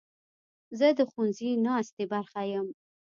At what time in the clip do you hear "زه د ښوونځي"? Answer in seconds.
0.77-1.49